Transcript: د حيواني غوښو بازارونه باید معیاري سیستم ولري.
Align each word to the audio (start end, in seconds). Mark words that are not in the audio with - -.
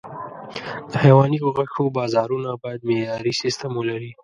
د 0.91 0.93
حيواني 1.03 1.37
غوښو 1.43 1.83
بازارونه 1.97 2.49
باید 2.63 2.85
معیاري 2.89 3.33
سیستم 3.41 3.71
ولري. 3.75 4.11